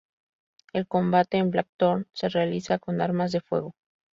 [0.73, 3.75] El combate en Blackthorne se realiza con armas de fuego.